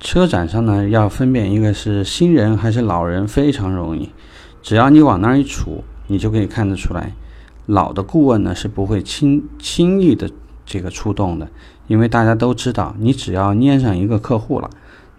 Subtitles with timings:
[0.00, 4.10] 车展上呢，要分辨一个是新人还是老人非常容易，
[4.62, 7.12] 只要你往那儿一杵，你就可以看得出来。
[7.66, 10.30] 老的顾问呢是不会轻轻易的
[10.66, 11.48] 这个出动的，
[11.86, 14.68] 因为大家都知道，你只要粘上一个客户了，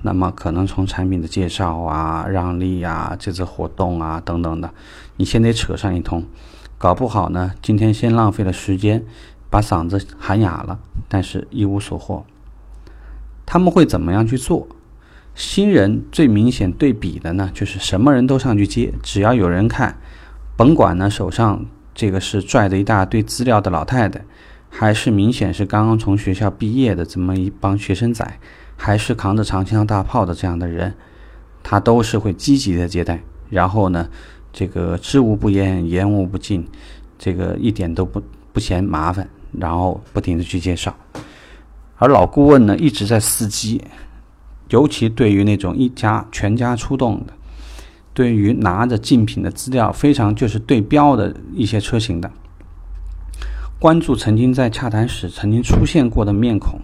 [0.03, 4.69] 那么可能从产品的介绍啊、让利啊、这次活动啊等等的，
[5.17, 6.23] 你先得扯上一通，
[6.77, 9.03] 搞不好呢，今天先浪费了时间，
[9.49, 10.77] 把嗓子喊哑了，
[11.09, 12.23] 但是一无所获。
[13.55, 14.67] 他们会怎么样去做？
[15.33, 19.97] 新人最明显对比的呢，就是什么人都上去接，只要有人看，
[20.57, 24.25] 甭管呢手上这个是拽着一大堆资料的老太太，
[24.69, 28.29] 还是明显是刚刚从学校毕业的这么一帮学生仔，
[28.75, 30.93] 还是扛着长枪大炮的这样的人，
[31.63, 34.09] 他都是会积极的接待，然后呢，
[34.51, 36.67] 这个知无不言，言无不尽，
[37.17, 40.93] 这个一点都不不嫌麻烦，然后不停的去介绍。
[41.97, 43.81] 而老顾问呢，一直在伺机，
[44.69, 47.33] 尤其对于那种一家全家出动的，
[48.13, 52.29] 对于拿着竞品的资料非常就是对标的一些车型的，
[53.79, 56.81] 关注曾经在洽谈室曾经出现过的面孔，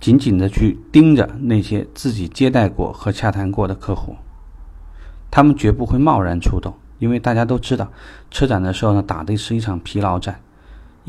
[0.00, 4.14] 紧紧的去盯着那些自己接待过和洽谈过的客户，
[5.30, 7.90] 他们绝不会贸然出动，因为大家都知道，
[8.30, 10.40] 车展的时候呢，打的是一场疲劳战。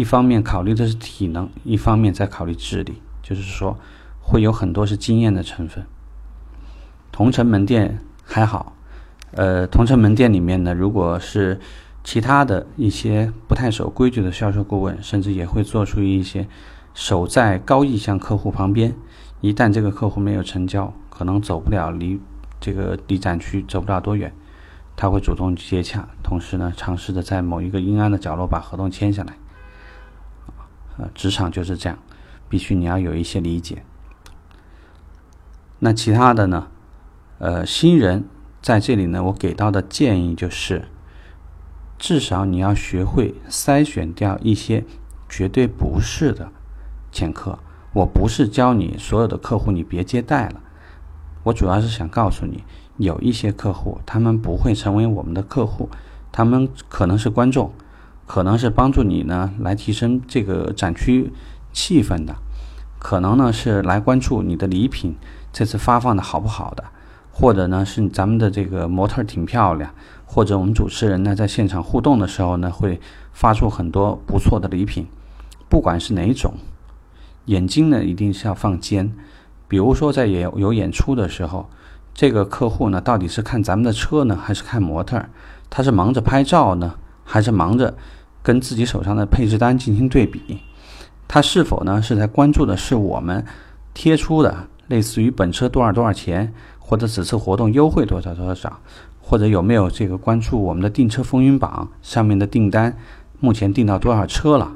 [0.02, 3.78] 一方面考虑的是体能，一方面在考虑智力，就是说
[4.20, 5.86] 会有很多是经验的成分。
[7.12, 8.74] 同城门店还好，
[9.34, 11.60] 呃，同城门店里面呢，如果是
[12.04, 16.48] 其他的一些不太守规矩的销售顾问，甚至也会做出一些
[16.96, 18.96] 守在高意向客户旁边，
[19.40, 22.20] 一旦这个客户没有成交，可能走不了离
[22.60, 24.34] 这个离展区走不了多远，
[24.96, 29.36] 他会主动接洽，同时呢，尝试着在某一个阴暗的角落把合同签下来。
[31.16, 31.98] 职场就是这样，
[32.48, 33.84] 必须你要有一些理解。
[35.80, 36.68] 那其他的呢？
[37.40, 38.26] 呃，新人
[38.62, 40.88] 在这里呢，我给到的建议就是，
[41.98, 44.86] 至少你要学会筛选掉一些
[45.28, 46.52] 绝对不是的
[47.12, 47.58] 前客。
[47.94, 50.62] 我不是教你所有的客户你别接待了，
[51.44, 52.64] 我主要是想告诉你，
[52.98, 55.90] 有一些客户他们不会成为我们的客户，
[56.32, 57.74] 他们可能是观众。
[58.32, 61.34] 可能是帮助你呢来提升这个展区
[61.74, 62.34] 气氛的，
[62.98, 65.18] 可能呢是来关注你的礼品
[65.52, 66.86] 这次发放的好不好的，
[67.30, 69.94] 或者呢是咱们的这个模特挺漂亮，
[70.26, 73.02] 或者我们主持人呢在现场互动的时候呢会
[73.34, 75.06] 发出很多不错的礼品，
[75.68, 76.54] 不管是哪种，
[77.48, 79.12] 眼睛呢一定是要放尖，
[79.68, 81.70] 比如说在演有演出的时候，
[82.14, 85.22] 这个客户呢到底是看咱们的车呢还是看模特，
[85.70, 87.94] 他是忙着拍照呢还是忙着？
[88.44, 90.60] 跟自己手上的配置单进行对比，
[91.28, 93.46] 他是否呢是在关注的是我们
[93.94, 98.80] 贴出的类似于本车多少多少钱，或者此次活动优惠多少多少，
[99.22, 102.98] 或者有没有这个关注我们的订车风云榜上面的订单，
[103.40, 104.74] 目前订到多少车了？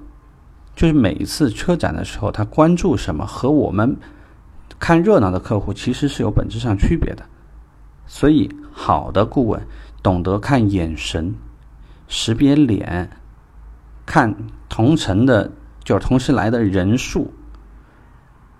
[0.75, 3.97] 就是每一次车展的时候，他关注什么，和我们
[4.77, 7.23] 看热闹的客户其实是有本质上区别的。
[8.05, 9.65] 所以，好的顾问
[10.03, 11.33] 懂得看眼神，
[12.07, 13.09] 识别脸。
[14.05, 14.35] 看
[14.69, 15.51] 同城的，
[15.83, 17.33] 就是同时来的人数，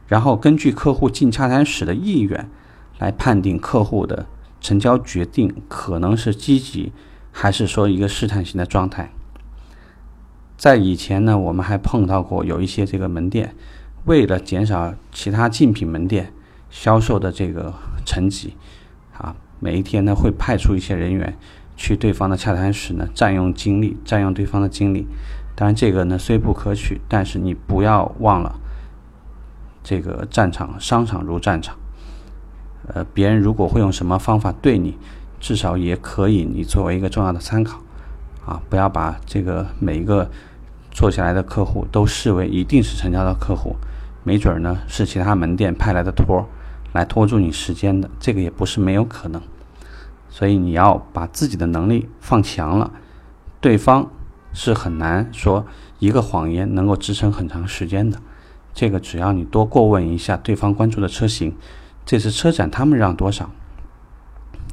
[0.07, 2.49] 然后根据客户进洽谈室的意愿，
[2.99, 4.25] 来判定客户的
[4.59, 6.91] 成交决定可能是积极，
[7.31, 9.11] 还是说一个试探性的状态。
[10.57, 13.55] 在以前呢，我们还碰到过有一些这个门店，
[14.05, 16.33] 为了减少其他竞品门店
[16.69, 17.73] 销售的这个
[18.05, 18.55] 成绩，
[19.17, 21.37] 啊，每一天呢会派出一些人员。
[21.75, 25.07] 去对方的洽谈室呢，占用精力，占用对方的精力。
[25.55, 28.59] 当然，这个呢虽不可取，但是你不要忘了，
[29.83, 31.75] 这个战场商场如战场。
[32.87, 34.97] 呃，别人如果会用什么方法对你，
[35.39, 37.79] 至少也可以你作为一个重要的参考。
[38.45, 40.29] 啊，不要把这个每一个
[40.91, 43.75] 做下来的客户都视为一定是成交的客户，
[44.23, 46.47] 没准儿呢是其他门店派来的托，
[46.93, 49.41] 来拖住你时间的，这个也不是没有可能。
[50.35, 52.91] 所以你要把自己的能力放强了，
[53.61, 54.11] 对方
[54.51, 55.65] 是很难说
[55.99, 58.19] 一个谎言能够支撑很长时间的。
[58.73, 61.55] 这个只要你多过问一下对方关注的车型，
[62.05, 63.49] 这次车展他们让多少，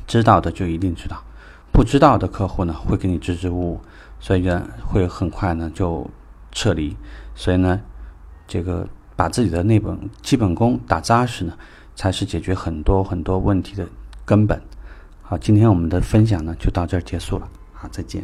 [0.04, 1.22] 知道的就一定知道，
[1.70, 3.80] 不知道的客户呢会给你支支吾吾，
[4.18, 6.10] 所以呢会很快呢就
[6.50, 6.96] 撤离。
[7.36, 7.80] 所以呢，
[8.48, 11.56] 这个把自己的那本基本功打扎实呢，
[11.94, 13.86] 才是解决很多很多问题的
[14.24, 14.60] 根本。
[15.32, 17.48] 好，今天我们的分享呢就到这儿结束了。
[17.72, 18.22] 好，再见。